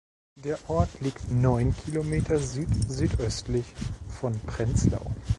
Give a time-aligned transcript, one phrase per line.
[0.33, 3.67] Der Ort liegt neun Kilometer südsüdöstlich
[4.19, 5.11] von Prenzlau.